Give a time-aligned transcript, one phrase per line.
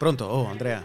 [0.00, 0.24] Pronto?
[0.24, 0.82] Oh, Andrea.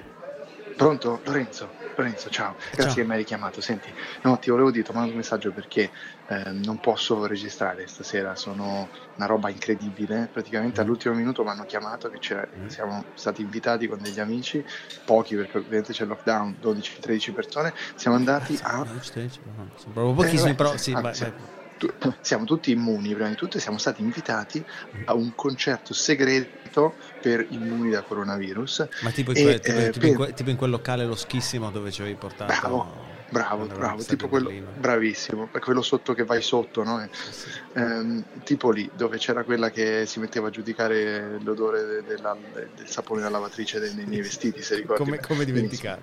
[0.75, 1.21] Pronto?
[1.23, 1.69] Lorenzo?
[1.95, 2.55] Lorenzo, ciao.
[2.57, 2.93] Grazie ciao.
[2.95, 3.61] che mi hai richiamato.
[3.61, 3.87] Senti,
[4.23, 5.89] no, ti volevo dire, ti ho mandato un messaggio perché
[6.27, 10.27] eh, non posso registrare stasera, sono una roba incredibile.
[10.29, 10.83] Praticamente Mm.
[10.83, 12.19] all'ultimo minuto mi hanno chiamato che
[12.57, 12.67] Mm.
[12.67, 14.61] siamo stati invitati con degli amici,
[15.05, 17.73] pochi perché ovviamente c'è il lockdown, 12-13 persone.
[17.95, 21.33] Siamo andati a no, Sono proprio pochissimi, Eh, però sì, ah, vai, vai.
[21.77, 24.63] Tu- siamo tutti immuni prima di tutto siamo stati invitati
[25.05, 28.87] a un concerto segreto per immuni da coronavirus.
[29.01, 31.05] Ma tipo in, E, que- tipo- eh, tipo in per- que- tipo in quel locale
[31.05, 32.53] loschissimo dove ci avevi portato.
[32.59, 37.01] Bravo, bravo, bravo, tipo quello, bravissimo, quello sotto che vai sotto, no?
[37.01, 42.03] Eh, Sì, ehm, tipo lì dove c'era quella che si metteva a giudicare l'odore de-
[42.03, 42.37] della-
[42.73, 45.03] del sapone da lavatrice dei, nei miei vestiti, se ricordi.
[45.03, 46.01] Come, come dimenticare?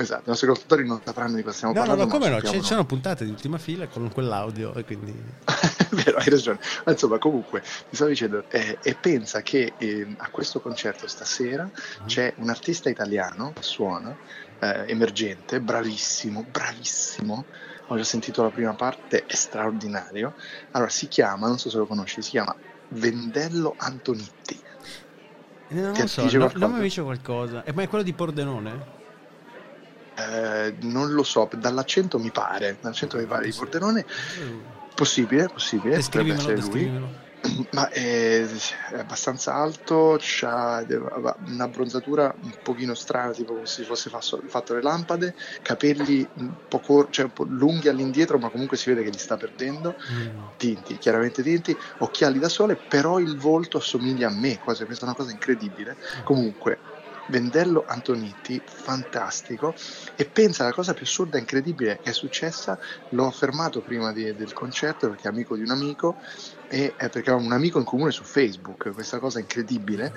[0.00, 2.12] Esatto, i nostri ascoltatori non sapranno di cosa stiamo No, no, parlando.
[2.12, 2.48] no, ma come no?
[2.50, 5.12] Ci ci sono puntate di ultima fila con quell'audio e quindi...
[5.90, 6.58] Vero, hai ragione.
[6.84, 11.64] Ma insomma, comunque, ti stavo dicendo, eh, e pensa che eh, a questo concerto stasera
[11.70, 12.06] Mm-hmm.
[12.06, 14.16] c'è un artista italiano che suona,
[14.60, 17.44] eh, emergente, bravissimo, bravissimo.
[17.88, 20.34] Ho già sentito la prima parte, è straordinario.
[20.70, 22.54] Allora, si chiama, non so se lo conosci, si chiama
[22.88, 24.58] Vendello Antonitti.
[25.68, 27.64] Eh, Non lo so, no, non mi dice qualcosa.
[27.64, 28.98] Eh, ma è quello di Pordenone?
[30.20, 33.52] Eh, non lo so, dall'accento mi pare, dall'accento mi pare di.
[33.56, 34.04] Pordenone,
[34.94, 37.18] possibile, possibile, potrebbe essere lui.
[37.72, 40.84] Ma è, è abbastanza alto, ha
[41.46, 46.80] un'abbronzatura un pochino strana, tipo come se si fosse fatto le lampade, capelli un po',
[46.80, 50.48] cor- cioè un po' lunghi all'indietro, ma comunque si vede che li sta perdendo, Mm.
[50.58, 55.08] tinti, chiaramente tinti, occhiali da sole, però il volto assomiglia a me, quasi, questa è
[55.08, 55.96] una cosa incredibile.
[56.22, 56.80] Comunque,
[57.26, 59.74] Vendello Antonitti, fantastico,
[60.16, 62.78] e pensa alla cosa più assurda e incredibile che è successa,
[63.10, 66.18] l'ho fermato prima di- del concerto perché è amico di un amico,
[66.68, 70.12] e eh, perché avevamo un amico in comune su Facebook, questa cosa incredibile,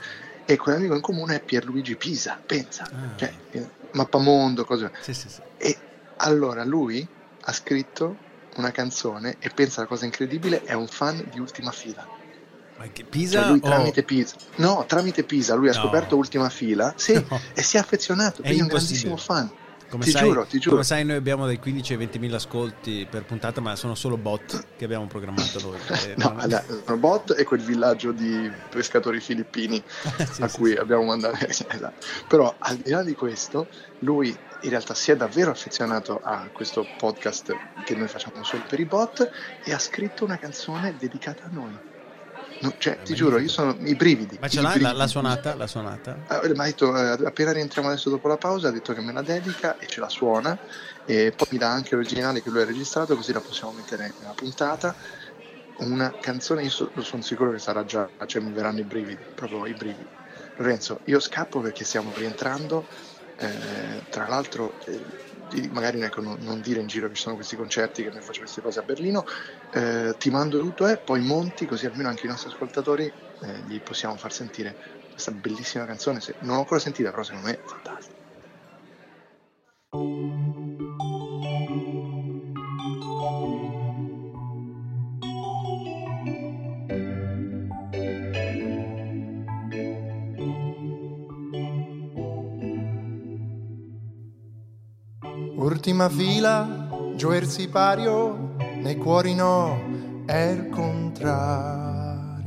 [0.45, 3.15] e quell'amico in comune è Pierluigi Pisa, pensa, Ah.
[3.17, 4.91] cioè, eh, mappamondo, cose.
[5.01, 5.41] Sì, sì, sì.
[5.57, 5.77] E
[6.17, 7.07] allora lui
[7.45, 8.17] ha scritto
[8.55, 12.07] una canzone e pensa alla cosa incredibile, è un fan di Ultima Fila.
[12.81, 15.79] Che Cioè Pisa lui o- tramite Pisa, no, tramite Pisa, lui ha No.
[15.81, 17.39] scoperto Ultima Fila, sì, No.
[17.53, 19.49] e si è affezionato, È è un grandissimo fan.
[19.89, 20.71] Come ti sai, giuro, ti giuro.
[20.71, 24.17] Come sai, noi abbiamo dai 15 ai 20 mila ascolti per puntata, ma sono solo
[24.17, 25.77] bot che abbiamo programmato noi.
[26.09, 29.81] Eh, No, non- allora, Robot è quel villaggio di pescatori filippini
[30.31, 30.77] Sì, a sì, cui sì.
[30.77, 31.45] abbiamo mandato.
[31.47, 31.93] esatto.
[32.27, 33.67] Però al di là di questo,
[33.99, 37.55] lui in realtà si è davvero affezionato a questo podcast
[37.85, 39.29] che noi facciamo solo per i bot
[39.63, 41.77] e ha scritto una canzone dedicata a noi.
[42.63, 44.37] No, cioè, ti giuro, io sono i brividi.
[44.39, 44.77] Ma ce l'ha?
[44.79, 45.53] La, la suonata?
[45.55, 46.17] La suonata?
[46.27, 49.11] Ah, Mi ha detto, eh, appena rientriamo adesso dopo la pausa, ha detto che me
[49.11, 50.57] la dedica e ce la suona
[51.03, 54.33] e poi mi dà anche l'originale che lui ha registrato così la possiamo mettere nella
[54.33, 54.95] puntata.
[55.75, 59.65] Una canzone, io so- sono sicuro che sarà già, cioè mi verranno i brividi, proprio
[59.65, 60.17] i brividi.
[60.55, 62.87] Lorenzo, io scappo perché stiamo rientrando,
[63.35, 65.03] eh, tra l'altro eh,
[65.61, 68.21] di- magari ecco, non, non dire in giro che ci sono questi concerti, che noi
[68.21, 69.23] facciamo queste cose a Berlino,
[69.69, 73.05] eh, ti mando tutto e poi monti così almeno anche i nostri ascoltatori
[73.39, 74.77] eh, gli possiamo far sentire
[75.09, 76.19] questa bellissima canzone.
[76.21, 78.21] Se- non l'ho ancora sentita, però secondo me è fantastica.
[95.63, 99.79] Ultima fila, gioer sipario, nei cuori no,
[100.25, 102.41] è il contrario.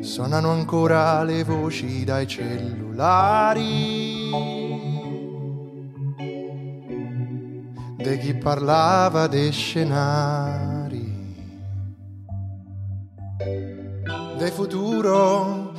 [0.00, 3.64] Suonano ancora le voci dai cellulari.
[7.98, 10.75] Di chi parlava dei scenari.
[13.38, 15.72] De futuro,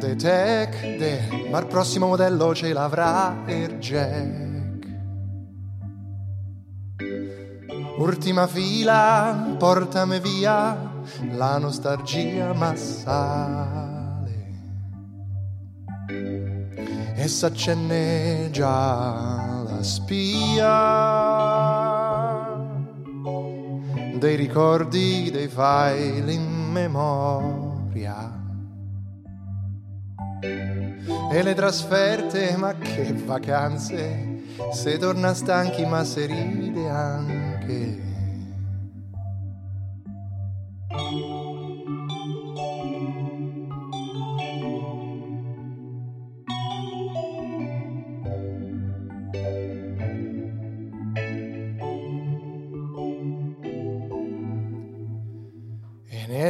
[0.00, 4.42] de tech, de ma il prossimo modello ce l'avrà il jack.
[7.98, 10.76] Ultima fila, portami via,
[11.36, 13.92] la nostalgia m'assale.
[17.14, 21.93] E s'accende già la spia
[24.24, 28.42] dei ricordi, dei file in memoria.
[31.30, 38.02] E le trasferte, ma che vacanze, se torna stanchi ma se ride anche.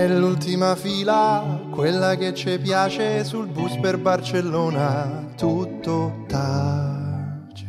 [0.07, 7.67] Nell'ultima fila quella che ci piace sul bus per Barcellona, tutto tace.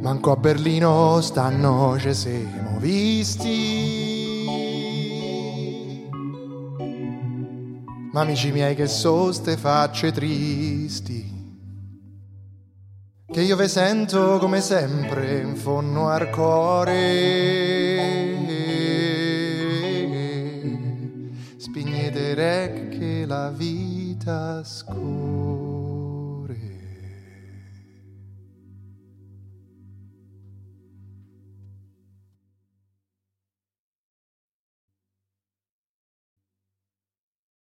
[0.00, 4.14] Manco a Berlino stanno ci siamo visti.
[8.12, 11.34] Ma amici miei che so ste facce tristi
[13.36, 18.15] che io ve sento come sempre in fondo al cuore.
[22.34, 25.75] credere che la vita scorre